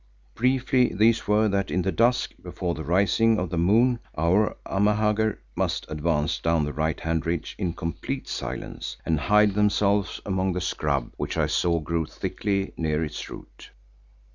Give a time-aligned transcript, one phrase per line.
[0.33, 5.37] Briefly these were that in the dusk before the rising of the moon, our Amahagger
[5.55, 10.59] must advance down the right hand ridge in complete silence, and hide themselves among the
[10.59, 13.69] scrub which I saw grew thickly near its root.